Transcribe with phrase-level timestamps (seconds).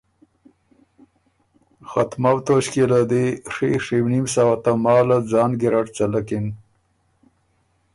[1.89, 6.45] ختمؤ توݭکيې له دی ڒی ڒیونیم سوه تماله ځان ګیرډ څلکِن۔